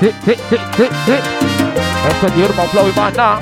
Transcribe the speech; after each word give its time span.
sí, 0.00 0.10
sí, 0.24 0.34
sí, 0.50 0.56
sí, 0.76 0.84
sí. 1.06 1.12
Esto 2.08 2.26
es 2.26 2.32
The 2.34 2.44
Urban 2.44 2.68
Flow 2.68 2.88
y 2.88 2.92
más 2.98 3.14
nada. 3.16 3.40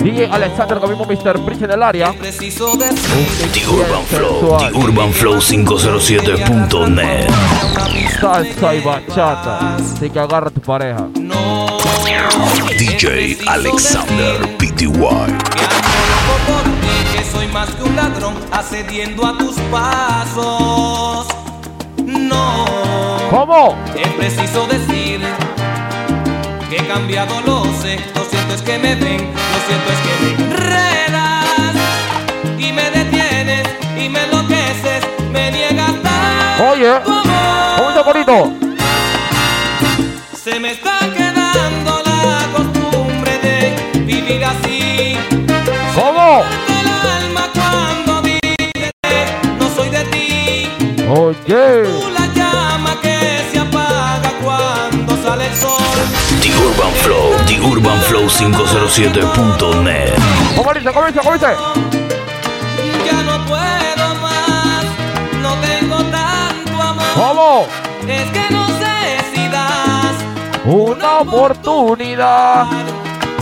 DJ 0.00 0.28
Alexander, 0.32 0.80
lo 0.80 0.88
mismo 0.88 1.04
Mr. 1.04 1.38
Bridge 1.40 1.62
en 1.62 1.70
el 1.72 1.82
área. 1.82 2.12
Preciso 2.12 2.74
decir 2.76 3.50
The 3.52 3.68
Urban 3.68 4.04
Flow, 4.06 4.58
The 4.58 4.72
Urban 4.78 5.12
Flow 5.12 5.38
507.net. 5.40 7.28
Salsa 8.20 8.74
y 8.74 8.80
bachata. 8.80 9.76
Así 9.76 10.08
que 10.08 10.18
agarra 10.18 10.48
a 10.48 10.50
tu 10.50 10.60
pareja. 10.60 11.06
no. 11.18 11.66
DJ 12.78 13.38
Alexander 13.46 14.56
PTY. 14.56 14.86
Que 14.86 14.86
ando 14.86 15.90
loco 16.08 16.32
por 16.46 16.62
ti, 16.80 16.96
que 17.14 17.24
soy 17.30 17.46
más 17.48 17.68
que 17.70 17.82
un 17.82 17.94
ladrón 17.96 18.34
asediendo 18.52 19.26
a 19.26 19.36
tus 19.36 19.56
pasos. 19.70 21.26
No. 22.06 22.64
¿Cómo? 23.30 23.76
Es 23.94 24.08
preciso 24.14 24.66
decir 24.66 25.20
que 26.70 26.76
he 26.76 26.86
cambiado, 26.86 27.40
lo 27.40 27.64
sé. 27.82 27.98
Lo 28.14 28.24
cierto 28.24 28.54
es 28.54 28.62
que 28.62 28.78
me 28.78 28.94
ven, 28.94 29.28
lo 29.34 29.58
cierto 29.66 29.92
es 29.92 29.98
que 30.06 30.12
me 30.22 30.30
enredas 30.44 31.74
y 32.58 32.72
me 32.72 32.90
detienes 32.92 33.66
y 33.98 34.08
me 34.08 34.22
enloqueces, 34.22 35.04
me 35.32 35.50
niegas 35.50 35.94
tanto 36.00 36.70
Oye, 36.70 36.92
¿cómo 37.04 37.88
está 37.88 38.02
bonito? 38.02 38.52
Se 40.32 40.60
me 40.60 40.70
está 40.70 41.00
quedando 41.12 42.02
la 42.04 42.46
costumbre 42.54 43.38
de 43.38 44.00
vivir 44.04 44.44
así. 44.44 45.16
¿Cómo? 45.94 46.44
El 46.68 46.88
alma 46.88 47.50
cuando 47.52 48.22
dice 48.22 48.92
no 49.58 49.74
soy 49.74 49.88
de 49.90 50.04
ti. 50.04 50.70
Oye. 51.08 52.19
El 55.50 55.56
sol. 55.56 55.98
The 56.42 56.50
Urban 56.56 56.92
Flow, 57.02 57.32
The 57.46 57.60
Urban 57.60 58.00
Flow 58.02 58.28
507.net. 58.28 60.14
¿Cómo 60.56 60.72
dice? 60.74 60.92
¿Cómo 60.92 61.06
dice? 61.06 61.20
¿Cómo 61.20 61.32
dice? 61.34 61.46
Ya 63.06 63.22
no 63.22 63.44
puedo 63.46 64.14
más, 64.22 64.84
no 65.42 65.54
tengo 65.56 65.96
tanto 66.10 66.82
amor. 66.82 67.04
¿Cómo? 67.14 67.66
Es 68.08 68.30
que 68.30 68.50
no 68.50 68.66
sé 68.68 69.18
si 69.34 69.48
das 69.48 70.14
Una 70.64 71.18
oportunidad. 71.20 72.66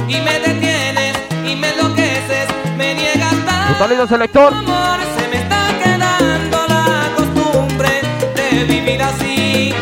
y 0.08 0.16
me 0.16 0.38
detienes 0.40 1.16
y 1.44 1.56
me 1.56 1.70
enloqueces, 1.70 2.48
me 2.76 2.94
niegas 2.94 3.30
¿Tú 3.30 3.36
tanto 3.46 3.72
estás 3.72 3.88
listo, 3.90 4.06
selector? 4.08 4.52
amor. 4.54 4.98
Se 5.18 5.28
me 5.28 5.36
está 5.42 5.66
quedando 5.82 6.58
la 6.68 7.10
costumbre 7.16 7.90
de 8.34 8.64
vivir 8.64 9.02
así. 9.02 9.74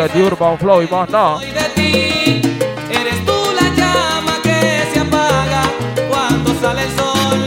Cuando 0.00 0.06
dices 0.06 0.06
es 0.06 0.12
The 0.12 0.22
Urban 0.22 0.58
Flow 0.58 0.82
y 0.82 0.88
más 0.88 1.10
nada. 1.10 1.38
Eres 1.42 3.24
tú 3.24 3.32
la 3.54 3.68
llama 3.74 4.40
que 4.42 4.88
se 4.92 5.00
apaga 5.00 5.62
cuando 6.08 6.54
sale 6.60 6.84
el 6.84 6.90
sol. 6.96 7.46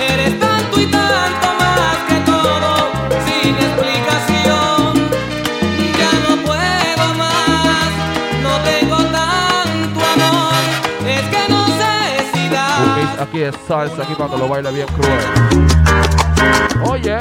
Eres 0.00 0.38
tanto 0.38 0.80
y 0.80 0.86
tanto 0.86 1.46
más 1.58 1.96
que 2.08 2.14
todo, 2.24 2.90
sin 3.26 3.54
explicación. 3.56 5.10
Ya 5.98 6.12
no 6.28 6.36
puedo 6.44 7.14
más, 7.14 7.90
no 8.42 8.60
tengo 8.64 8.96
tanto 8.96 10.00
amor. 10.14 10.62
Es 11.06 11.24
que 11.26 11.48
no 11.48 11.66
sé 11.66 11.94
si 12.32 12.42
Un 12.84 12.94
mix 13.00 13.20
aquí 13.20 13.42
es 13.42 13.54
salsa, 13.66 14.02
aquí 14.02 14.14
cuando 14.14 14.38
lo 14.38 14.48
baila 14.48 14.70
bien 14.70 14.86
cruel. 14.88 15.20
Oye. 16.84 17.18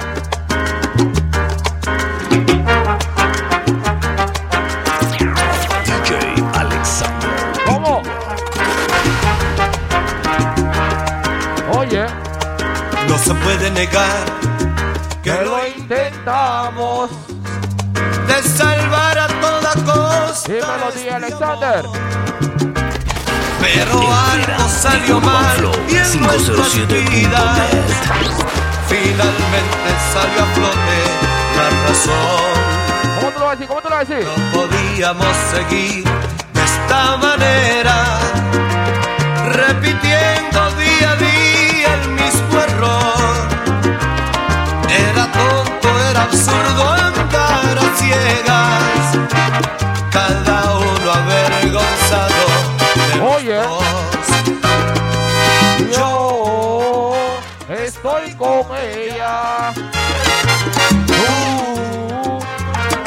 Se 13.26 13.34
puede 13.34 13.72
negar 13.72 14.26
que 15.24 15.32
que 15.32 15.42
lo 15.46 15.68
intentamos. 15.68 17.10
de 18.28 18.44
salvar 18.44 19.18
a 19.18 19.28
toda 19.28 19.74
costa. 19.84 20.54
Dímelo, 20.54 20.92
DJ 20.94 21.12
Alexander. 21.12 21.86
Pero 23.62 23.98
algo 24.32 24.70
salió 24.70 25.20
mal 25.20 25.72
y 25.90 25.96
en 25.96 26.22
nuestras 26.22 26.76
507.net. 26.76 27.16
vidas 27.18 27.60
finalmente 28.88 29.90
salió 30.14 30.44
a 30.44 30.50
flote 30.54 31.00
la 31.58 31.68
razón. 31.88 32.56
¿Cómo 33.20 33.32
tú 33.32 33.40
lo 33.40 33.46
vas 33.46 33.50
a 33.50 33.56
decir? 33.56 33.68
¿Cómo 33.68 33.82
tú 33.82 33.90
lo 33.90 33.96
vas 33.96 34.10
a 34.10 34.14
decir? 34.14 34.28
No 34.28 34.52
podíamos 34.54 35.36
seguir 35.52 36.04
de 36.54 36.64
esta 36.64 37.18
manera, 37.18 37.98
repitiendo 39.52 40.60
día 40.78 41.12
a 41.12 41.16
día 41.16 41.35
absurdo 46.26 46.84
andar 46.92 47.78
a 47.78 47.98
ciegas, 47.98 49.06
cada 50.12 50.78
uno 50.78 51.12
avergonzado 51.12 52.46
de 52.96 53.22
Oye. 53.22 53.62
Yo 55.96 57.14
estoy 57.70 58.34
con 58.36 58.66
ella. 58.76 59.74
Tú, 61.08 62.40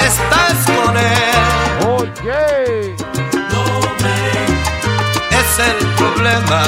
Estás 0.09 0.59
con 0.77 0.97
él, 0.97 1.87
oye. 1.99 2.95
es 5.41 5.59
el 5.59 5.87
problema. 5.97 6.63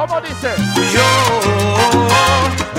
¿Cómo? 0.00 0.14
¿Cómo 0.14 0.20
dice? 0.22 0.54
Yo 0.94 1.08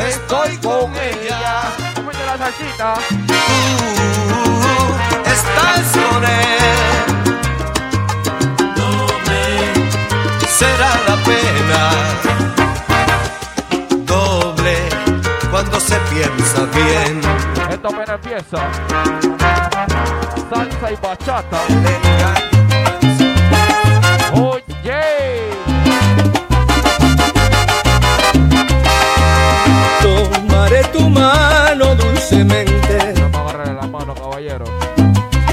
Estoy 0.03 0.57
con 0.57 0.91
ella. 0.95 1.61
¿Cómo 1.95 2.11
la 2.11 2.37
salsita? 2.37 2.95
Tú 3.27 3.33
estás 5.29 5.91
con 5.91 6.23
él. 6.25 6.41
Será 10.49 10.89
la 11.07 11.15
pena 11.23 11.81
doble 14.03 14.77
cuando 15.51 15.79
se 15.79 15.97
piensa 16.11 16.65
bien. 16.73 17.21
Esto 17.69 17.88
apenas 17.88 18.09
empieza. 18.09 18.57
Salsa 20.49 20.91
y 20.91 20.95
bachata. 20.95 21.61
Oye. 21.69 22.60
Tomaré 30.01 30.84
tu 30.94 31.09
mano 31.09 31.95
dulcemente 31.95 33.13
Vamos 33.31 33.53
a 33.56 33.73
la 33.73 33.88
mano, 33.88 34.13
caballero. 34.16 34.66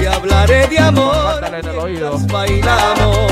y 0.01 0.05
hablaré 0.05 0.67
de 0.67 0.79
amor 0.79 1.43
en 1.45 1.55
el 1.55 1.67
oído. 1.77 2.17
mientras 2.17 2.27
bailamos. 2.27 3.31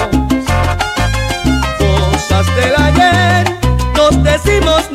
Cosas 1.80 2.46
del 2.56 2.76
ayer, 2.76 3.48
nos 3.96 4.24
decimos 4.24 4.87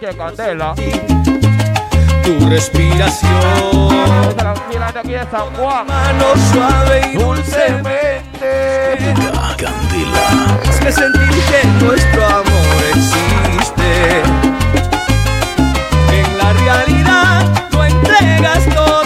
De 0.00 0.16
Candela. 0.16 0.74
tu 2.24 2.48
respiración. 2.48 3.28
La 4.38 4.54
gente 4.70 4.98
aquí 4.98 5.12
de 5.12 5.26
San 5.30 5.54
Juan. 5.56 5.86
Mano 5.86 6.24
suave 6.50 7.02
y 7.12 7.16
dulce. 7.18 7.70
Dulcemente. 7.70 9.14
La 9.34 9.54
Candela. 9.58 10.58
Es 10.70 10.80
que 10.80 10.92
sentir 10.92 11.28
que 11.28 11.84
nuestro 11.84 12.26
amor 12.26 12.82
existe. 12.94 14.22
En 16.12 16.38
la 16.38 16.52
realidad 16.54 17.44
lo 17.72 17.84
entregas 17.84 18.64
todo. 18.74 18.99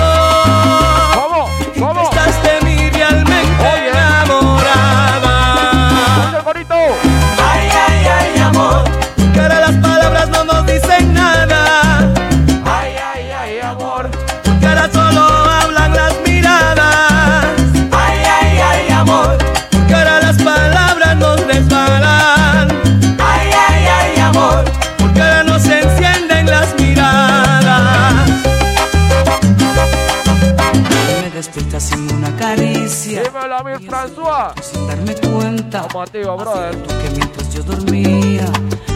Activo, 36.03 36.37
brother. 36.37 36.77
Que 36.83 37.11
mientras 37.11 37.53
yo 37.53 37.63
dormía, 37.63 38.47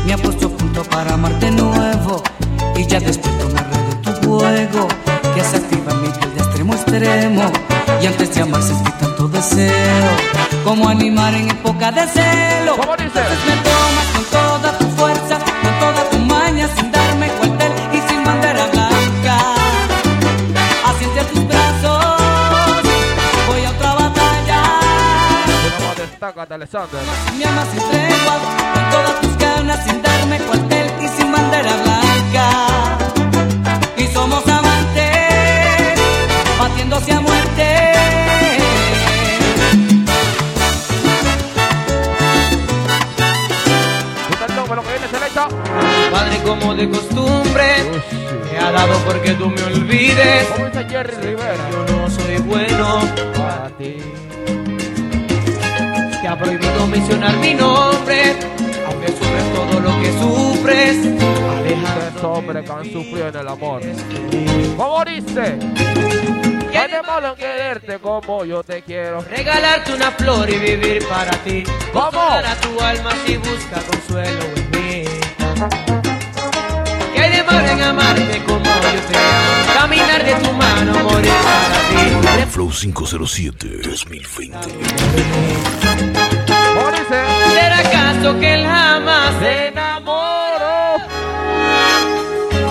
me 0.06 0.12
ha 0.12 0.18
puesto 0.18 0.46
a 0.46 0.50
punto 0.50 0.82
para 0.84 1.14
amarte 1.14 1.50
nuevo. 1.50 2.22
Y 2.76 2.86
ya 2.86 3.00
despierto 3.00 3.48
me 3.48 3.60
de 3.60 3.94
tu 4.02 4.28
juego, 4.28 4.88
que 5.34 5.44
se 5.44 5.56
activa 5.56 5.94
mi 5.94 6.08
piel 6.08 6.34
de 6.34 6.40
extremo 6.40 6.72
a 6.72 6.76
extremo. 6.76 7.52
Y 8.02 8.06
antes 8.06 8.34
de 8.34 8.42
amar 8.42 8.62
sentí 8.62 8.90
tanto 8.92 9.28
deseo, 9.28 10.10
como 10.64 10.88
animar 10.88 11.34
en 11.34 11.50
época 11.50 11.90
de 11.92 12.06
celo. 12.06 12.76
¿Cómo 12.76 12.96
dice? 12.96 13.20
Destaca, 26.38 26.54
Alexander. 26.54 27.00
Me 27.36 27.44
amas 27.44 27.68
sin 27.70 27.80
tregua, 27.90 28.38
con 28.72 28.90
todas 28.90 29.20
tus 29.22 29.38
ganas, 29.38 29.84
sin 29.84 30.00
darme 30.00 30.38
cuartel 30.38 30.86
y 31.02 31.08
sin 31.08 31.32
bandera 31.32 31.72
blanca. 31.82 32.50
Y 33.96 34.06
somos 34.14 34.46
amantes, 34.46 36.00
batiéndose 36.60 37.12
a 37.12 37.20
muerte. 37.20 37.92
Padre 46.12 46.42
como 46.44 46.74
de 46.74 46.88
costumbre, 46.88 47.64
me 48.52 48.58
ha 48.58 48.70
dado 48.70 48.96
porque 49.04 49.32
tú 49.32 49.50
me 49.50 49.62
olvides. 49.64 50.46
Yo 50.88 51.96
no 51.96 52.08
soy 52.08 52.38
bueno, 52.38 53.00
Para 53.34 53.70
ti. 53.70 53.96
Te 56.28 56.34
ha 56.34 56.36
prohibido 56.36 56.86
mencionar 56.88 57.36
mi 57.38 57.54
nombre, 57.54 58.36
aunque 58.86 59.08
sufres 59.08 59.54
todo 59.54 59.80
lo 59.80 60.02
que 60.02 60.12
sufres. 60.12 60.96
Tres 61.64 62.22
hombres 62.22 62.64
que 62.66 62.72
han 62.72 62.84
sufrido 62.84 63.28
en 63.28 63.36
el 63.36 63.48
amor. 63.48 63.80
¿Cómo 64.76 65.04
dice? 65.06 65.58
¿Qué 66.70 66.78
hay 66.78 66.90
de 66.90 67.02
malo 67.02 67.28
en 67.30 67.36
quererte 67.36 67.98
como 67.98 68.44
yo 68.44 68.62
te 68.62 68.82
quiero? 68.82 69.22
regalarte 69.22 69.94
una 69.94 70.10
flor 70.10 70.50
y 70.50 70.58
vivir 70.58 71.06
para 71.08 71.32
ti. 71.44 71.64
¿Cómo? 71.94 72.20
A 72.20 72.54
tu 72.56 72.78
alma 72.78 73.10
si 73.24 73.38
busca 73.38 73.80
consuelo 73.90 74.44
en 74.54 74.70
mí. 74.70 75.97
En 77.78 77.84
amarte 77.84 78.42
como 78.44 78.64
yo 78.64 79.00
te 79.08 79.16
amo? 79.16 79.74
Caminar 79.74 80.24
de 80.24 80.34
tu 80.34 80.52
mano, 80.52 80.92
morir 81.04 81.32
para 81.44 81.78
ti. 81.88 82.50
Flow 82.50 82.70
507 82.70 83.68
2020. 83.84 84.58
¿Cómo 86.74 86.90
dice? 86.90 87.18
¿Será 87.54 87.78
acaso 87.78 88.38
que 88.40 88.54
él 88.54 88.66
jamás 88.66 89.34
se 89.40 89.68
enamoró. 89.68 90.96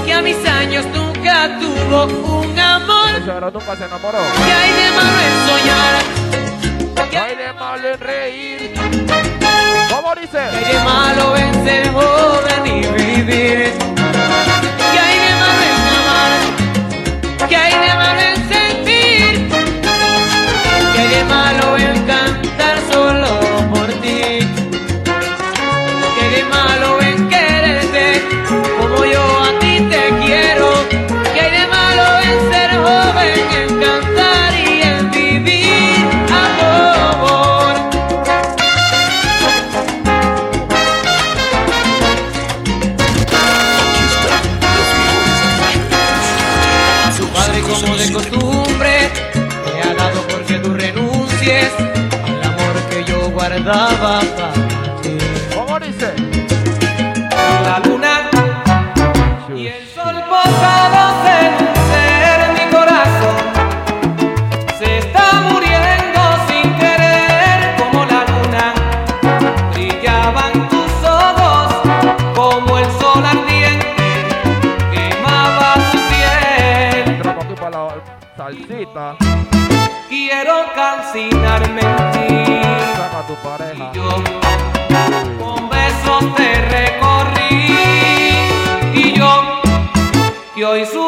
que 0.06 0.14
a 0.14 0.22
mis 0.22 0.46
años 0.46 0.86
nunca 0.94 1.58
tuvo 1.60 2.06
un 2.42 2.60
amor? 2.60 3.10
Pero 3.26 3.52
nunca 3.52 3.76
se 3.76 3.86
enamoró. 3.86 4.20
¿Qué 4.46 4.54
hay 4.54 4.72
de 4.72 4.92
malo 4.92 5.20
en 5.28 5.36
soñar? 5.48 7.10
¿Qué 7.10 7.18
hay 7.18 7.36
de 7.36 7.54
malo 7.54 7.88
en 7.88 8.00
reír? 8.00 8.74
¿Cómo 9.90 10.16
dice? 10.16 10.40
¿Qué 10.52 10.66
hay 10.66 10.74
de 10.74 10.80
malo 10.84 11.38
en 11.38 11.54
ser 11.66 11.92
joven 11.94 12.68
y 12.68 12.88
vivir? 13.02 13.74
¿Qué 21.08 21.16
hay 21.16 21.24
de 21.24 21.30
malo 21.30 21.78
en 21.78 22.17
yo 53.68 54.17
hoy 90.68 90.86
sufro 90.86 91.07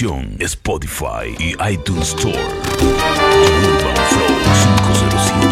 aplicación 0.00 0.36
Spotify 0.40 1.36
y 1.38 1.54
iTunes 1.70 2.08
Store. 2.08 2.38
Urban 2.38 3.96
Flow 4.08 4.26
507. 4.44 5.48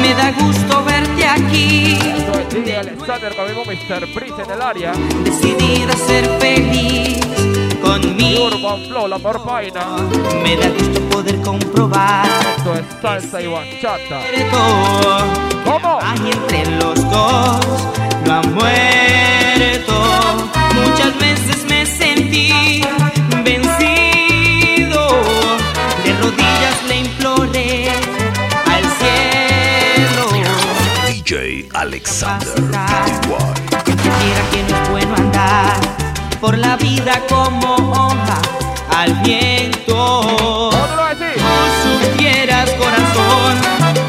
Me 0.00 0.14
da 0.14 0.30
gusto 0.32 0.84
verte 0.84 1.26
aquí. 1.26 1.94
Esto 1.94 2.38
es 2.40 2.50
DJ 2.54 2.76
Alexander, 2.78 3.34
con 3.34 3.46
mismo 3.46 3.64
Mr. 3.64 4.06
Breeze 4.14 4.42
en 4.42 4.50
el 4.50 4.60
área. 4.60 4.92
Decidida 5.24 5.94
a 5.94 5.96
ser 5.96 6.28
feliz 6.40 7.20
Y 7.26 7.74
conmigo. 7.80 8.44
Urban 8.46 8.84
Flow, 8.88 9.08
la 9.08 9.16
mejor 9.16 9.42
vaina. 9.46 9.96
Me 10.42 10.56
da 10.56 10.68
gusto 10.68 11.00
poder 11.08 11.40
comprobar 11.40 12.26
Esto 12.58 12.74
es 12.74 12.84
salsa 13.00 13.40
y 13.40 13.46
bachata. 13.46 14.20
todo. 14.50 15.24
¿Cómo? 15.64 15.98
Hay 16.02 16.32
entre 16.32 16.66
los 16.76 16.96
dos 17.10 17.66
no 18.26 18.34
ha 18.34 18.42
muerto. 18.42 19.92
capacidad. 32.02 33.06
Cualquiera 33.84 34.42
que 34.50 34.62
no 34.68 34.82
es 34.82 34.90
bueno 34.90 35.14
andar 35.16 35.80
por 36.40 36.58
la 36.58 36.76
vida 36.76 37.22
como 37.28 37.74
hoja 37.74 38.40
al 38.96 39.14
viento. 39.22 40.70
Tú 40.70 42.08
supieras, 42.10 42.70
corazón, 42.70 43.54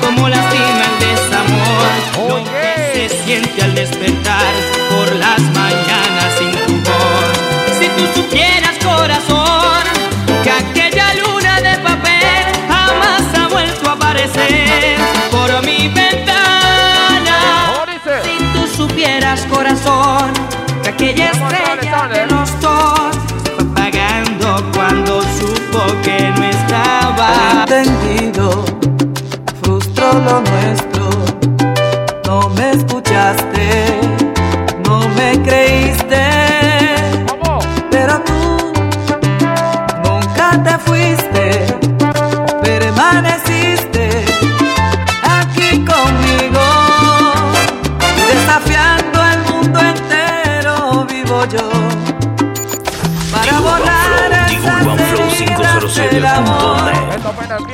cómo 0.01 0.29
lastima 0.29 0.83
el 0.89 0.97
desamor. 1.07 1.89
Lo 2.29 2.43
que 2.43 3.09
se 3.09 3.23
siente 3.23 3.61
al 3.61 3.75
despertar 3.75 4.53
por 4.89 5.15
las 5.15 5.41
mañanas 5.41 6.29
sin 6.37 6.51
tu 6.51 6.89
voz. 6.89 7.25
Si 7.79 7.87
tú 7.89 8.21
supieras, 8.21 8.77
corazón, 8.83 9.83
que 10.43 10.51
aquella 10.51 11.13
luna 11.15 11.61
de 11.61 11.77
papel 11.79 12.45
jamás 12.67 13.23
ha 13.37 13.47
vuelto 13.49 13.89
a 13.89 13.93
aparecer 13.93 14.97
por 15.31 15.65
mi 15.65 15.87
ventana 15.87 16.42
supieras, 18.93 19.43
corazón, 19.47 20.31
que 20.83 20.89
aquella 20.89 21.31
estrella 21.31 22.42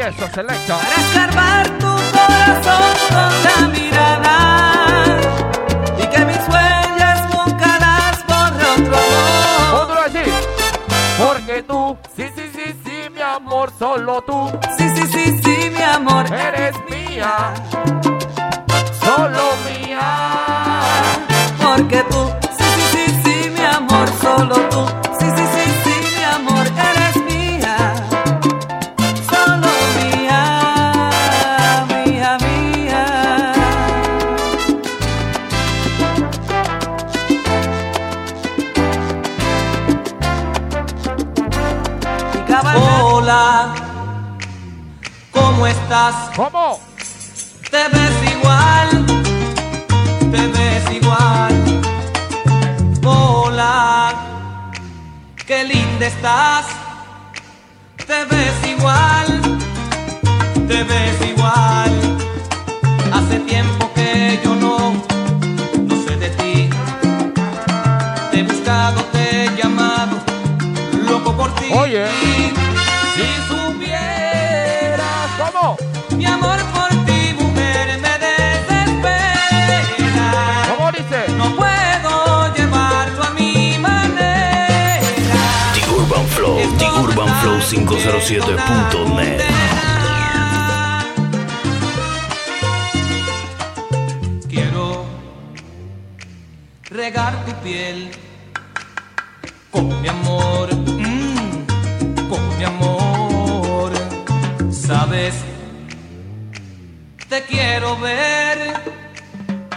Besos, 0.09 0.31
selecto. 0.31 0.99
Oye. 71.73 72.05
Si 73.15 73.27
supieras 73.47 75.29
cómo 75.37 75.77
mi 76.17 76.25
amor 76.25 76.59
por 76.73 76.89
ti, 77.05 77.33
mujer, 77.37 77.99
me 77.99 78.13
desespera. 78.27 79.85
¿Cómo 80.75 80.91
dice? 80.91 81.19
No 81.37 81.55
puedo 81.55 82.53
llevarlo 82.55 83.23
a 83.23 83.29
mi 83.31 83.77
manera. 83.79 85.01
The 85.73 85.81
Urban 85.91 86.25
Flow, 86.27 86.57
The 86.77 86.85
Urban 86.85 87.29
Flow 87.41 87.59
507.net. 87.59 89.41
Quiero 94.49 95.05
regar 96.89 97.45
tu 97.45 97.53
piel 97.63 98.11
con 99.71 100.01
mi 100.01 100.07
amor. 100.07 100.69
sabes, 104.89 105.36
te 107.29 107.43
quiero 107.43 107.96
ver 108.00 108.58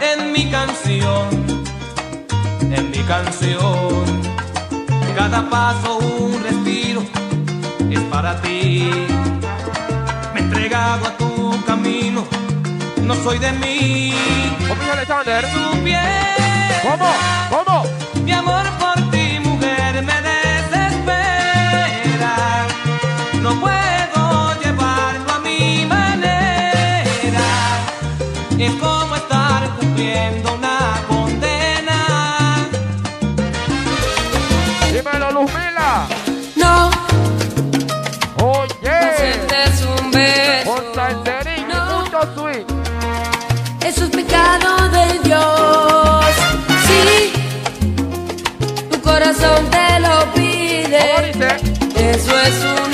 en 0.01 0.31
mi 0.31 0.49
canción, 0.49 1.27
en 2.77 2.89
mi 2.89 2.97
canción. 3.03 4.03
Cada 5.15 5.47
paso, 5.51 5.99
un 5.99 6.41
respiro 6.41 7.03
es 7.91 7.99
para 8.13 8.41
ti. 8.41 8.89
Me 10.33 10.39
he 10.39 10.43
entregado 10.45 11.05
a 11.05 11.11
tu 11.21 11.63
camino, 11.67 12.25
no 13.03 13.13
soy 13.23 13.37
de 13.37 13.51
mí. 13.51 14.15
¿Cómo? 16.81 17.09
¿Cómo? 17.51 17.83
Mi 18.25 18.31
amor 18.31 18.65
por 18.79 18.92
es 28.65 28.75
como 28.75 29.15
estar 29.15 29.67
cumpliendo 29.77 30.53
una 30.53 31.01
condena. 31.07 32.67
Dímelo, 34.91 35.31
Luzmila. 35.31 36.07
No. 36.55 36.91
Oye. 38.37 38.73
No 38.81 40.01
un 40.01 40.11
beso. 40.11 40.75
No. 41.67 42.03
Mucho 42.03 42.21
sweet. 42.35 42.67
Eso 43.85 44.03
es 44.05 44.09
pecado 44.09 44.89
de 44.89 45.19
Dios. 45.19 46.25
Sí. 46.87 47.33
Tu 48.91 49.01
corazón 49.01 49.69
te 49.69 49.99
lo 49.99 50.33
pide. 50.33 51.31
Eso 51.95 52.39
es 52.39 52.55
un 52.85 52.92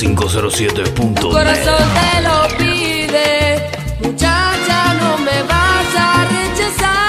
507. 0.00 0.82
Tu 1.20 1.30
corazón 1.30 1.84
te 1.94 2.22
lo 2.22 2.56
pide, 2.56 3.70
muchacha, 4.02 4.94
no 4.94 5.18
me 5.18 5.42
vas 5.42 5.94
a 5.94 6.24
rechazar. 6.24 6.99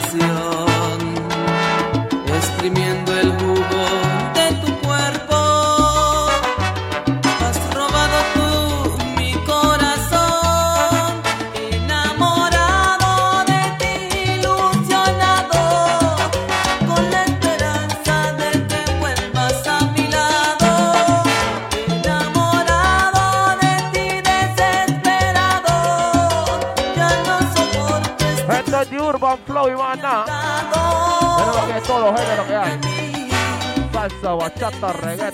canción. 0.00 0.59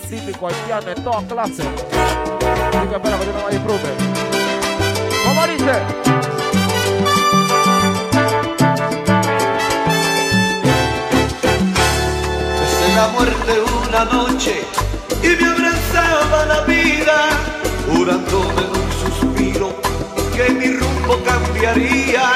Bachata, 0.07 0.15
reggae, 0.15 0.21
típico 0.21 0.47
haitiano, 0.47 0.91
en 0.91 1.03
todas 1.03 1.23
clases. 1.25 1.65
Así 1.65 2.87
que 2.87 2.95
espero 2.95 3.19
que 3.19 3.25
tú 3.25 3.31
no 3.33 3.45
me 3.45 3.51
disfrutes. 3.51 3.91
¿Cómo 5.25 5.47
dice? 5.47 5.73
Besé 12.59 12.95
la 12.95 13.07
muerte 13.09 13.53
una 13.87 14.05
noche 14.05 14.55
y 15.23 15.27
me 15.27 15.47
abrazaba 15.49 16.45
la 16.45 16.61
vida, 16.61 17.29
jurándome 17.87 18.61
en 18.61 18.69
un 18.69 18.91
suspiro 19.01 19.69
que 20.35 20.49
mi 20.53 20.67
rumbo 20.71 21.17
cambiaría. 21.25 22.31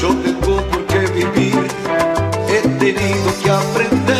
Yo 0.00 0.08
tengo 0.08 0.62
por 0.68 0.86
qué 0.86 0.98
vivir, 0.98 1.66
he 2.48 2.60
tenido 2.78 3.28
que 3.42 3.50
aprenderlo. 3.50 4.15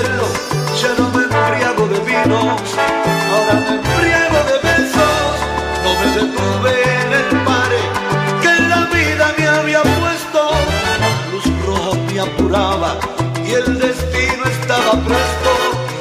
Ahora 2.28 3.54
me 3.60 3.76
embriago 3.76 4.38
de 4.50 4.56
besos. 4.66 5.34
No 5.84 5.90
me 6.00 6.06
detuve 6.16 6.72
en 7.00 7.12
el 7.12 7.28
pare 7.44 7.80
que 8.42 8.62
la 8.68 8.80
vida 8.86 9.32
me 9.38 9.46
había 9.46 9.82
puesto. 9.82 10.50
La 11.00 11.30
luz 11.30 11.46
roja 11.64 11.96
me 12.12 12.20
apuraba 12.20 12.96
y 13.46 13.52
el 13.52 13.78
destino 13.78 14.44
estaba 14.44 14.92
presto. 15.06 15.50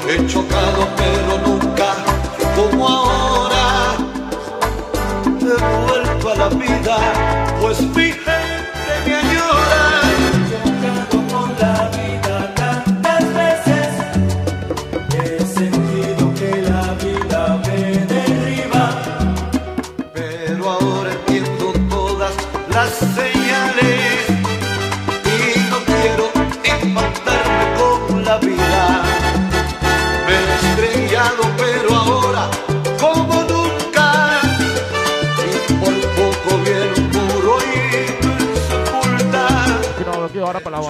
He 0.09 0.25
chocado 0.25 0.88
pero 0.97 1.38
nunca 1.45 1.93
como 2.55 2.88
ahora. 2.88 3.95
He 5.41 5.85
vuelto 5.85 6.31
a 6.31 6.35
la 6.35 6.49
vida, 6.49 6.97
pues 7.61 7.81
mi 7.81 8.11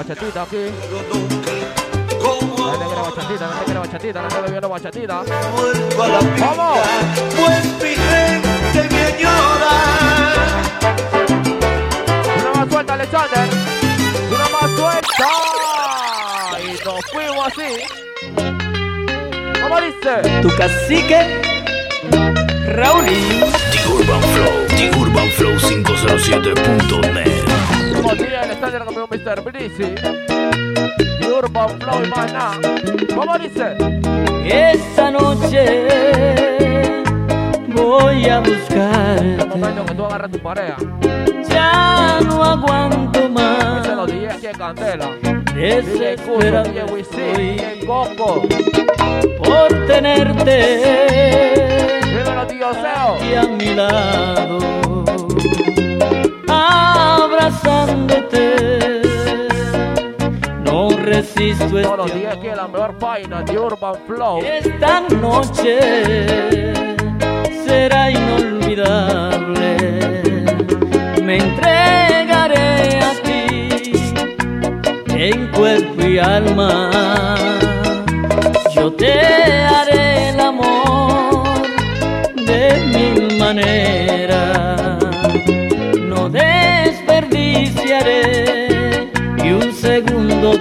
bachatita 0.08 0.44
aquí. 0.44 0.70
La 2.58 2.78
negra 2.78 3.02
bachatita, 3.02 3.48
la 3.48 3.56
negra 3.66 3.80
bachatita, 3.80 4.22
la 4.22 4.30
negra 4.48 4.68
bachatita. 4.68 5.24
vuelvo 5.56 6.04
a 6.04 6.08
la 6.08 6.20
vida. 6.20 6.48
¿Cómo? 6.48 6.76
Pues 7.36 7.66
mi 7.82 7.96
gente 7.96 8.84
me 8.94 9.02
añora. 9.02 9.74
Una 12.40 12.52
más 12.54 12.68
suelta, 12.70 12.94
Alexander. 12.94 13.48
Una 14.30 14.48
más 14.50 14.70
suelta. 14.78 15.30
Y 16.62 16.64
nos 16.86 17.02
fuimos 17.12 17.48
así. 17.48 17.72
¿Cómo 19.62 19.76
dice? 19.82 20.14
Tu 20.42 20.50
cacique, 20.56 21.20
Raulín. 22.68 23.42
The 23.72 23.80
Urban 23.92 24.22
Flow, 24.22 24.56
The 24.68 24.92
Urban 25.00 25.30
Flow 25.32 25.56
507.net. 25.58 27.46
Como 27.96 28.16
día 28.16 28.42
Alexander 28.44 28.84
campeón 28.86 29.08
Mr. 29.10 29.42
Breezy. 29.42 29.96
Y 31.22 31.26
Urban 31.26 31.80
Flow 31.80 32.04
y 32.06 32.10
más 32.10 32.34
nada. 32.34 32.58
¿Cómo 33.16 33.38
dice? 33.38 33.76
Esta 34.46 35.12
noche 35.12 35.88
voy 37.68 38.26
a 38.26 38.38
El 38.38 38.44
buscarte. 38.52 39.46
momento 39.46 39.86
que 39.86 39.94
tú 39.96 40.06
agarras 40.06 40.32
tu 40.32 40.40
pareja. 40.40 40.76
Ya 41.50 42.20
no 42.26 42.44
aguanto 42.44 43.20
Dice 43.20 43.30
más. 43.30 43.88
los 43.96 44.08
DJ 44.08 44.30
aquí 44.32 44.48
en 44.48 44.54
Candela. 44.58 45.10
DJ 45.56 46.18
Wisin, 46.92 47.34
DJ 47.38 47.86
Coco. 47.86 48.42
por 49.44 49.86
tenerte 49.88 50.58
Dímelo, 52.04 52.48
tío 52.48 52.74
Seo. 52.74 53.16
aquí 53.16 53.34
a 53.36 53.44
mi 53.44 53.74
lado, 53.74 54.60
abrazándote. 57.46 59.02
No 60.64 60.90
resisto 60.98 61.68
Todos 61.70 61.98
los 61.98 62.08
este 62.08 62.20
días 62.20 62.36
aquí 62.38 62.48
en 62.48 62.58
la 62.58 62.68
mejor 62.68 62.98
página 62.98 63.44
de 63.44 63.60
Urban 63.60 63.96
Flow. 64.08 64.40
Esta 64.44 65.02
noche 65.02 65.80
será 67.66 68.10
inolvidable. 68.12 69.78
Me 71.24 71.38
entregaré 71.38 73.00
a 73.00 73.14
ti 73.24 73.92
en 75.10 75.48
cuerpo 75.52 76.02
y 76.02 76.18
alma. 76.18 77.45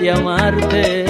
De 0.05 0.11
amarte. 0.11 1.05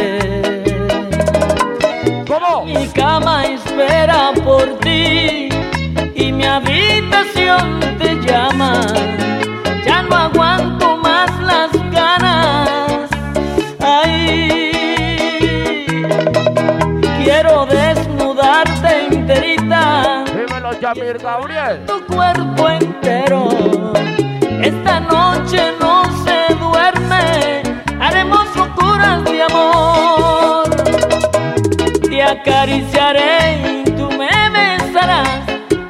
¿Cómo? 2.28 2.64
Mi 2.64 2.86
cama 2.88 3.44
espera 3.46 4.32
por 4.44 4.78
ti 4.78 5.48
y 6.14 6.32
mi 6.32 6.44
habitación 6.44 7.80
te 7.98 8.14
llama. 8.24 8.86
Ya 9.84 10.02
no 10.02 10.14
aguanto 10.14 10.96
más 10.98 11.28
las 11.40 11.72
ganas. 11.90 13.10
Ay, 13.80 14.70
quiero 17.24 17.66
desnudarte 17.66 19.06
enterita, 19.10 20.22
Dímelo, 20.36 20.78
Yamir 20.80 21.18
Gabriel. 21.18 21.84
tu 21.86 22.06
cuerpo 22.14 22.68
entero. 22.68 23.48
Esta 24.62 25.00
noche 25.00 25.72
no 25.80 26.04
amor. 29.54 30.70
Te 32.08 32.22
acariciaré 32.22 33.82
y 33.86 33.90
tú 33.92 34.08
me 34.10 34.28
besarás. 34.50 35.40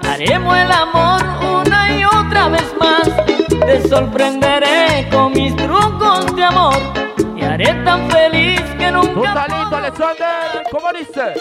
Haremos 0.09 0.57
el 0.57 0.73
amor 0.73 1.23
una 1.63 1.99
y 1.99 2.05
otra 2.05 2.49
vez 2.49 2.65
más. 2.79 3.09
Te 3.49 3.89
sorprenderé 3.89 5.09
con 5.11 5.33
mis 5.33 5.55
trucos 5.57 6.35
de 6.37 6.45
amor. 6.45 6.75
Y 7.37 7.43
haré 7.45 7.73
tan 7.85 8.11
feliz 8.11 8.61
que 8.79 8.87
¿Tú 8.91 8.93
nunca. 8.93 9.29
estás 9.29 9.59
listo, 9.59 9.77
Alexander? 9.77 10.63
¿Cómo 10.71 10.93
dice? 10.93 11.35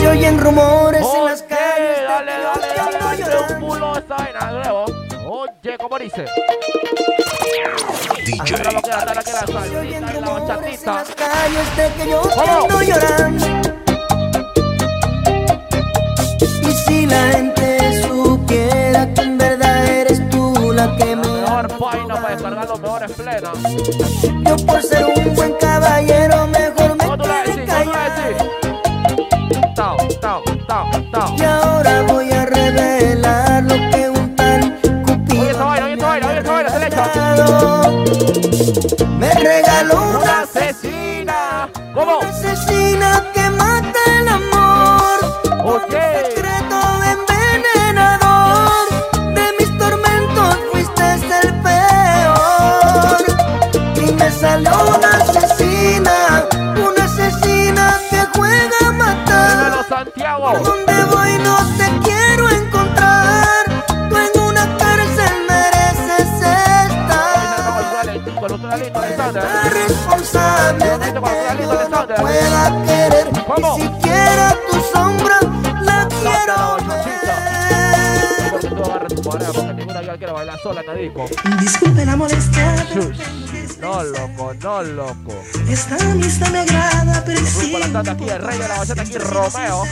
Se 0.00 0.08
oyen 0.08 0.38
rumores 0.38 1.04
en 1.16 1.24
las 1.24 1.40
Oye, 1.42 1.48
calles. 1.48 2.02
dale, 2.06 2.32
dale, 2.32 2.66
dale, 2.76 2.80
ando 2.80 3.26
dale, 3.30 3.54
un 3.54 3.60
pulo 3.60 3.98
esta 3.98 4.16
vaina 4.16 4.46
de 4.46 4.58
nuevo. 4.58 4.84
Oye, 5.28 5.78
¿cómo 5.78 5.98
dice? 5.98 6.24
DJ 8.28 8.40
Ahora 8.56 8.72
lo 8.72 8.82
que 8.82 8.90
da, 8.90 9.04
dale 9.06 9.24
que 9.24 9.32
la 9.32 9.46
Se 9.46 9.78
oyen 9.78 10.04
salsita 10.04 10.18
y 10.18 10.20
la 10.20 10.26
rumores 10.28 10.82
en 10.82 10.94
las 10.94 11.08
calles 11.14 11.76
de 11.76 11.92
que 11.94 12.10
yo 12.10 12.20
¿Cómo? 12.20 12.62
ando 12.62 12.82
llorando. 12.82 13.46
Y 16.60 16.72
si 16.72 17.06
la 17.06 17.22
gente 17.32 18.02
supiera 18.02 19.14
que 19.14 19.20
en 19.22 19.38
verdad 19.38 19.86
eres 19.86 20.28
tú 20.28 20.72
la 20.74 20.94
que 20.96 21.16
La 21.16 21.16
me 21.16 21.28
mejor 21.40 21.78
página 21.78 22.14
para 22.16 22.28
descargar 22.34 22.68
los 22.68 22.80
mejores 22.80 23.12
plenas. 23.12 23.58
Yo 24.44 24.56
por 24.66 24.82
ser 24.82 25.04
un 25.06 25.34
buen 25.34 25.52
caballero 25.54 26.07
Santiago. 60.08 60.52
Por 60.52 60.62
donde 60.62 61.04
voy 61.04 61.38
no 61.42 61.56
te 61.76 61.86
quiero 62.02 62.48
encontrar. 62.48 63.64
Tú 64.08 64.16
en 64.16 64.40
una 64.40 64.76
cárcel 64.78 65.32
mereces 65.48 66.28
estar. 66.42 67.68
la 69.32 69.62
responsable 69.68 70.98
de 70.98 71.12
que 71.12 71.62
yo 71.62 71.88
no 71.88 72.06
pueda 72.06 72.62
querer. 72.86 73.26
Ni 73.58 73.82
siquiera 73.82 74.56
tu 74.70 74.80
sombra 74.92 75.36
la 75.82 76.08
quiero 76.08 76.78
ver. 76.86 77.08
Disculpe 81.60 82.04
la 82.04 82.16
molestia. 82.16 82.86
No, 83.80 84.02
loco, 84.02 84.54
no, 84.60 84.82
loco. 84.82 85.34
Esta 85.68 85.96
amistad 86.10 86.50
me 86.50 86.58
agrada, 86.60 87.22
pero 87.24 87.40
la 87.78 87.88
tanda 87.92 88.12
aquí, 88.12 88.28
el 88.28 88.42
rey 88.42 88.58
de 88.58 88.68
la 88.68 88.78
bachata 88.78 89.02
aquí, 89.02 89.18
Romeo. 89.18 89.84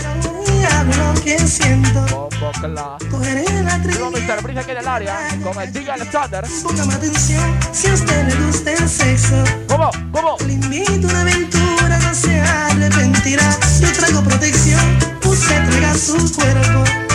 Hablo 0.73 1.15
lo 1.15 1.21
que 1.23 1.39
siento. 1.39 2.01
Bombo 2.11 2.51
Cla. 2.61 2.99
Cogeré 3.11 3.45
la 3.63 3.81
Tengo 3.83 4.11
trinidad. 4.11 4.41
Mr. 4.43 4.59
Aquí 4.59 4.71
en 4.73 4.77
el 4.79 4.89
área 4.89 5.17
con 5.43 5.63
el 5.63 5.73
DJ 5.73 5.93
Alexander. 5.93 6.45
Póngame 6.63 6.95
atención 6.95 7.59
si 7.73 7.89
a 7.89 7.95
usted 7.95 8.29
le 8.29 8.47
gusta 8.47 8.73
el 8.73 8.89
sexo. 8.89 9.45
¿Cómo? 9.69 9.91
¿Cómo? 10.13 10.37
Le 10.47 10.55
invito 10.55 11.07
a 11.09 11.11
una 11.11 11.21
aventura, 11.23 11.99
no 11.99 12.15
se 12.15 12.41
arrepentirá. 12.41 13.59
Yo 13.81 13.93
traigo 13.93 14.23
protección, 14.23 14.99
usted 15.25 15.69
traiga 15.69 15.95
su 15.95 16.35
cuerpo. 16.35 17.06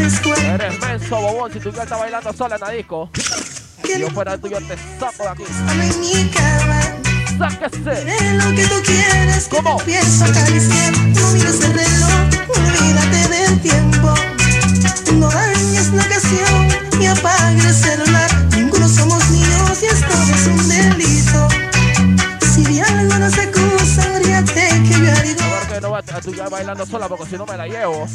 Maestro 0.00 0.34
de 0.34 0.40
mi 0.40 0.40
casa 0.40 0.40
de 0.40 0.40
escuela. 0.40 0.54
Eres 0.54 0.80
menso, 0.80 1.16
bobón, 1.20 1.52
si 1.52 1.60
tu 1.60 1.70
girl 1.70 1.82
está 1.82 1.96
bailando 1.96 2.32
sola 2.32 2.54
en 2.56 2.60
la 2.60 2.70
disco. 2.70 3.10
Si 3.82 4.00
yo 4.00 4.10
fuera 4.10 4.38
tuyo, 4.38 4.58
te 4.58 4.76
saco 4.98 5.22
de 5.22 5.28
aquí. 5.28 5.44
Sáquese. 7.38 8.34
Lo 8.34 8.54
que 8.54 8.66
tú 8.66 8.82
quieres, 8.84 9.48
¿Cómo? 9.48 9.70
a 9.70 9.82
acariciar. 10.24 10.92
No 10.92 11.30
mires 11.32 11.60
el 11.62 11.72
reloj, 11.72 12.09
bailando 26.70 26.86
sola 26.86 27.08
porque 27.08 27.26
si 27.26 27.36
no 27.36 27.46
me 27.46 27.56
la 27.56 27.66
llevo. 27.66 28.06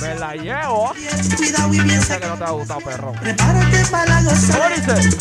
Me 0.00 0.14
la 0.16 0.34
llevo. 0.34 0.92
Cuidado 1.36 1.72
y 1.72 1.76
Sé 1.76 1.82
piensa 1.84 2.18
que 2.18 2.26
no 2.26 2.34
te 2.36 2.44
ha 2.44 2.50
gustado, 2.50 2.80
perro. 2.80 3.12
Prepárate 3.12 3.84
para 3.90 4.20
la 4.20 4.30
¿Cómo 4.30 4.30
gozada. 4.30 4.68
dice? 4.70 5.18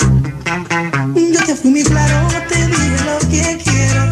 Yo 1.34 1.46
te 1.46 1.56
fui 1.56 1.70
muy 1.70 1.84
claro, 1.84 2.28
te 2.50 2.66
dije 2.68 3.06
lo 3.06 3.20
que 3.30 3.58
quiero. 3.64 4.04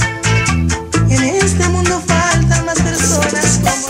En 1.10 1.24
este 1.24 1.68
mundo 1.70 2.00
faltan 2.06 2.66
más 2.66 2.80
personas 2.80 3.60
como 3.64 3.88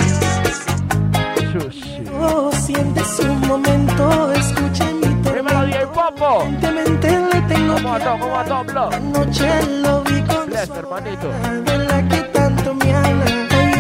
yo. 1.52 1.60
Shush. 1.60 2.08
Oh, 2.18 2.52
sientes 2.66 3.20
un 3.20 3.40
momento, 3.42 4.32
escuche 4.32 4.94
mi 4.94 5.22
tono. 5.24 5.36
Dímelo, 5.36 5.66
DJ 5.66 5.88
Popo. 5.88 6.44
Evidentemente 6.44 7.20
le 7.34 7.42
tengo 7.54 7.74
¿Cómo 7.76 7.94
a 7.96 8.00
todo? 8.00 8.20
¿Cómo 8.20 8.36
a 8.40 8.64
bro? 8.64 8.90
Anoche 8.94 9.66
lo 9.82 10.04
vi 10.04 10.22
con 10.22 10.46
Bless, 10.48 10.70
hermanito. 10.70 11.28
de 11.66 11.78
la 11.80 12.08
que. 12.08 12.29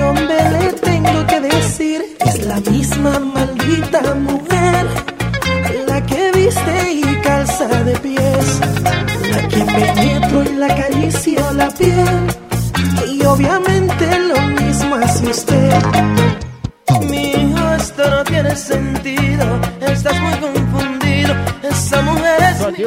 Ay, 0.09 0.17
hombre, 0.17 0.49
le 0.51 0.73
tengo 0.73 1.27
que 1.27 1.39
decir, 1.39 2.17
es 2.25 2.45
la 2.45 2.59
misma 2.61 3.19
maldita 3.19 4.15
mujer, 4.15 4.87
la 5.87 6.03
que 6.03 6.31
viste 6.31 6.93
y 6.93 7.03
calza 7.21 7.67
de 7.83 7.95
pies, 7.99 8.59
la 9.31 9.47
que 9.47 9.63
penetro 9.65 10.43
y 10.43 10.55
la 10.55 10.65
acaricio 10.65 11.53
la 11.53 11.69
piel, 11.69 12.27
y 13.07 13.23
obviamente 13.23 14.19
lo 14.19 14.41
mismo 14.61 14.95
hace 14.95 15.27
usted. 15.27 16.18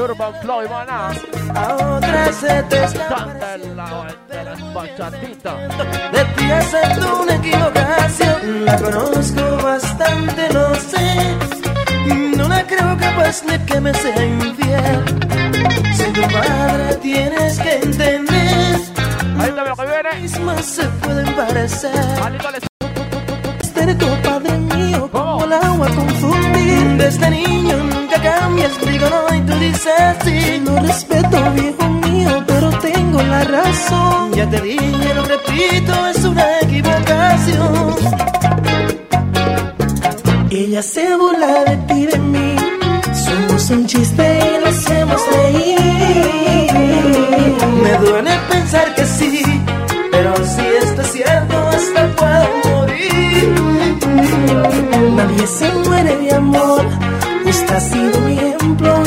Urban 0.02 0.34
Flow 0.40 0.68
maná. 0.68 1.10
a 1.54 1.74
otra 1.96 2.32
se 2.32 2.62
te 2.64 2.80
la 3.76 4.16
de 4.28 4.44
las 4.44 4.74
bachatitas. 4.74 5.54
De 6.12 6.24
ti 6.36 6.50
acepto 6.50 7.22
una 7.22 7.34
equivocación 7.36 8.64
La 8.64 8.76
conozco 8.78 9.62
bastante, 9.62 10.52
lo 10.52 10.74
sé 10.74 11.36
No 12.36 12.48
la 12.48 12.66
creo 12.66 12.96
capaz 12.98 13.42
de 13.44 13.64
que 13.64 13.80
me 13.80 13.94
sea 13.94 14.24
infiel 14.24 15.04
Soy 15.96 16.12
tu 16.12 16.22
padre, 16.22 16.96
tienes 17.00 17.60
que 17.60 17.74
entender 17.76 18.76
Ahí 19.38 19.52
lo 19.52 19.76
que 19.76 19.86
viene. 19.86 20.20
Mismas 20.20 20.64
se 20.64 20.84
pueden 20.84 21.32
parecer 21.36 22.04
Ser 23.72 23.98
tu 23.98 24.06
padre 24.22 24.58
mío 24.58 25.08
como 25.12 25.44
el 25.44 25.52
agua 25.52 25.88
Desde 27.02 27.30
niño 27.30 27.78
nunca 27.78 28.22
cambias, 28.22 28.80
digo 28.86 29.06
no 29.10 29.34
y 29.34 29.40
tú 29.40 29.58
dices 29.58 30.16
sí 30.24 30.62
Lo 30.64 30.76
respeto 30.76 31.36
viejo 31.50 31.88
mío, 31.88 32.44
pero 32.46 32.70
tengo 32.78 33.20
la 33.24 33.42
razón 33.42 34.32
Ya 34.32 34.48
te 34.48 34.60
dije, 34.60 35.14
lo 35.16 35.24
repito, 35.24 36.06
es 36.06 36.24
una 36.24 36.60
equivocación. 36.60 37.96
Ella 40.50 40.82
se 40.82 41.16
burla 41.16 41.64
de 41.64 41.76
ti, 41.88 42.06
de 42.06 42.18
mí. 42.18 42.56
Somos 43.12 43.70
un 43.70 43.86
chiste 43.86 44.38
y 44.38 44.60
lo 44.60 44.68
hacemos 44.68 45.20
reír. 45.34 45.80
Me 47.82 47.92
duele 48.06 48.30
pensar 48.48 48.94
que 48.94 49.04
sí 49.06 49.61
Se 55.46 55.68
muere 55.72 56.16
de 56.18 56.34
amor. 56.34 56.86
Usted 57.44 57.74
ha 57.74 57.80
sido 57.80 58.20
mi 58.20 58.38
ejemplo 58.38 59.02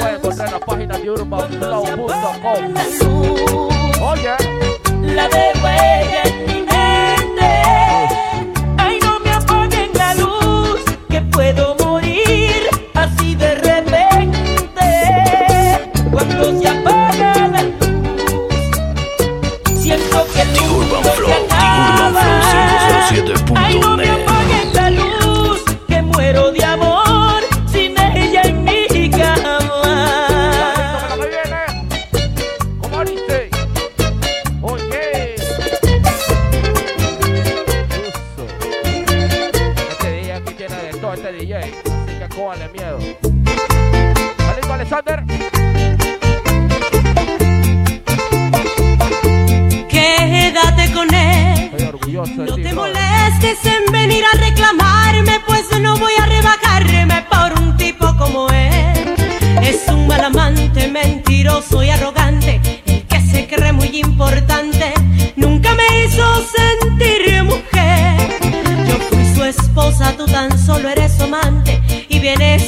Pueden 0.00 0.16
encontrar 0.16 0.48
en 0.48 0.54
la 0.54 0.60
página 0.60 0.98
de 0.98 1.10
urbanflow.com. 1.10 2.74
Oye, 4.02 4.36
la 5.14 5.28
de 5.28 5.52
huella 5.62 6.22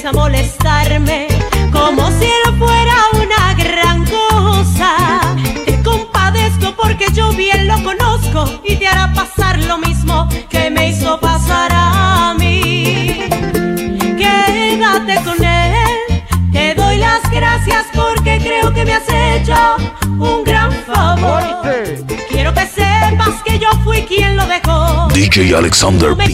a 0.06 0.12
molestarme 0.12 1.28
como 1.72 2.10
si 2.18 2.28
no 2.44 2.52
fuera 2.58 2.94
una 3.14 3.54
gran 3.54 4.04
cosa. 4.04 5.20
Te 5.64 5.82
compadezco 5.82 6.74
porque 6.76 7.06
yo 7.14 7.32
bien 7.32 7.66
lo 7.66 7.82
conozco 7.82 8.60
y 8.64 8.76
te 8.76 8.86
hará 8.86 9.12
pasar 9.14 9.58
lo 9.62 9.78
mismo 9.78 10.28
que 10.50 10.68
me 10.70 10.90
hizo 10.90 11.18
pasar 11.20 11.70
a 11.72 12.34
mí. 12.38 13.28
Quédate 14.18 15.22
con 15.24 15.42
él, 15.42 15.98
te 16.52 16.74
doy 16.74 16.98
las 16.98 17.22
gracias 17.30 17.86
porque 17.94 18.38
creo 18.42 18.74
que 18.74 18.84
me 18.84 18.92
has 18.92 19.08
hecho 19.08 19.54
un 20.18 20.44
gran 20.44 20.70
favor. 20.84 21.42
Quiero 22.28 22.52
que 22.52 22.66
sepas 22.66 23.42
que 23.44 23.58
yo 23.58 23.70
fui 23.82 24.02
quien 24.02 24.36
lo 24.36 24.46
dejó. 24.46 25.08
DJ 25.14 25.54
Alexander 25.54 26.10
no 26.10 26.16
me 26.16 26.26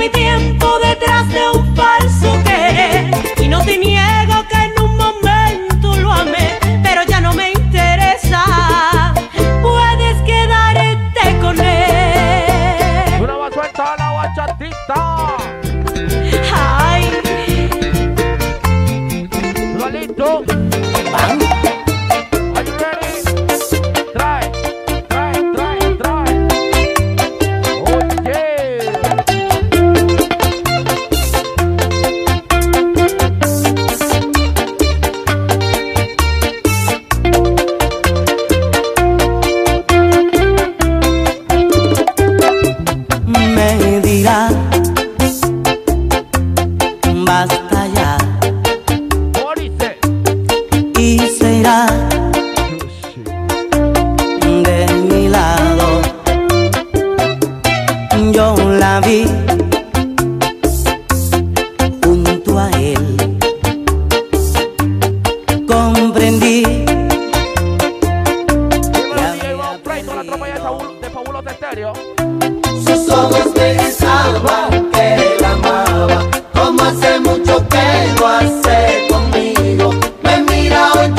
mi 0.00 0.08
tiempo 0.08 0.66
detrás 0.78 1.28
de 1.28 1.50
un 1.50 1.59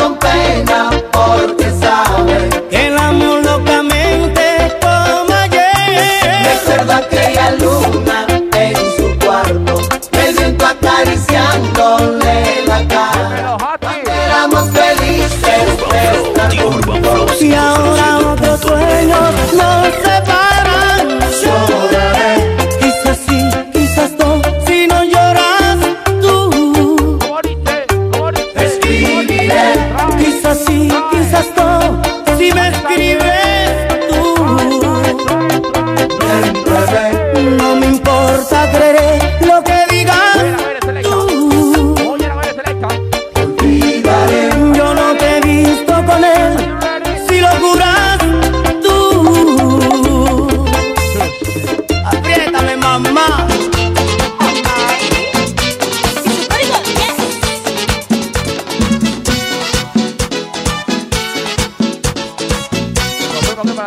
con 0.02 0.18
pena. 0.18 1.01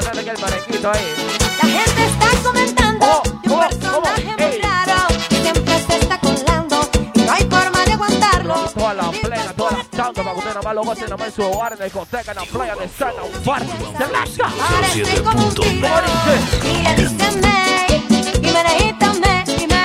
La 0.04 0.12
gente 1.68 2.04
está 2.04 2.28
comentando 2.42 3.22
un 3.44 3.58
personaje 3.58 4.60
raro 4.62 5.06
siempre 5.28 5.78
se 5.86 5.96
está 5.96 6.18
colando 6.18 6.88
y 7.14 7.20
no 7.20 7.32
hay 7.32 7.44
forma 7.44 7.84
de 7.84 7.92
aguantarlo. 7.92 8.54
Toda 8.74 8.94
la 8.94 9.10
toda 9.56 9.70
la 9.72 9.78
para 10.12 10.32
usted 10.34 10.52
en 11.26 11.32
su 11.32 11.42
hogar, 11.42 11.72
en 11.72 11.78
la 11.78 11.84
discoteca, 11.86 12.32
en 12.32 12.36
la 12.36 12.44
playa 12.44 12.74
de 12.76 12.84
un. 12.84 13.22
Y 16.62 16.66
y 16.66 16.70
me 18.46 18.62
y 19.46 19.58
me 19.62 19.62
y 19.62 19.66
me. 19.66 19.84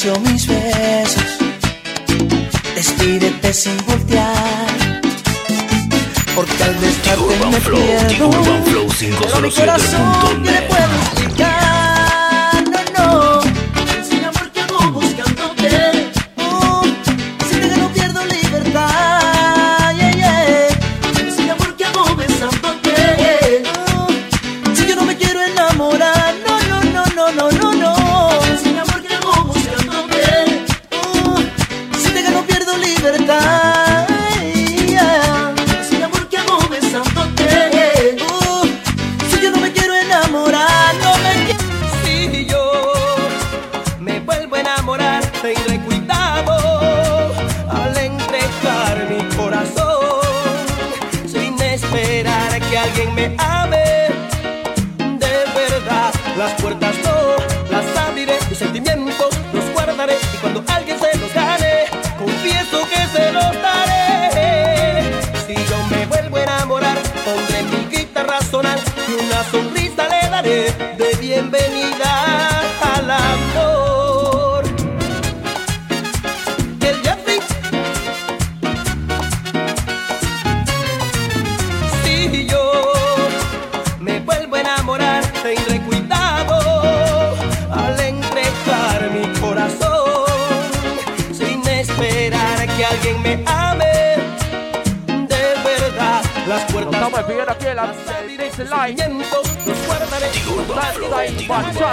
silencio 0.00 0.20
mis 0.20 0.46
besos. 0.46 1.38
Despídete 2.74 3.52
sin 3.52 3.76
voltear. 3.86 4.30
Porque 6.34 6.64
al 6.64 6.80
desparte 6.80 7.46
me 7.50 7.60
flow, 7.60 7.80
pierdo. 7.80 8.28
Urban 8.28 8.64
Flow 8.64 8.88
507.net 8.88 10.68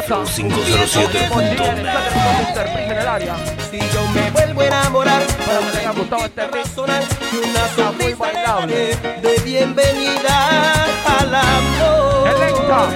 casa. 0.08 0.34
507. 0.36 1.30
Si 3.70 3.80
yo 3.80 4.08
me 4.14 4.32
vuelvo 4.32 4.62
a 4.62 4.66
enamorar, 4.66 5.24
para 5.46 5.72
que 5.72 5.78
haya 5.78 5.92
gustado 5.92 6.26
este 6.26 6.44
personal, 6.44 7.04
Y 7.32 7.50
una 7.50 7.68
sonrisa 7.76 8.66
de 9.22 9.42
bienvenida 9.44 10.86
al 11.20 11.36
amor. 11.36 12.28
Electa. 12.28 12.90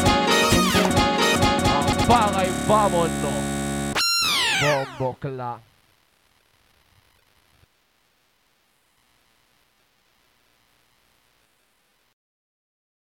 Paga 2.07 2.45
y 2.45 2.67
vámonos. 2.67 3.51
Bombo 4.61 5.17
clap. 5.19 5.70